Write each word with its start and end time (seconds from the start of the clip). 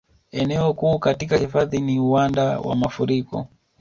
Eneo 0.31 0.73
kuu 0.73 0.99
katika 0.99 1.37
hifadhi 1.37 1.79
ni 1.81 1.99
uwanda 1.99 2.59
wa 2.59 2.75
mafuriko 2.75 3.47